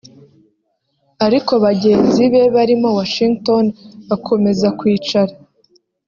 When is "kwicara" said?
4.79-5.33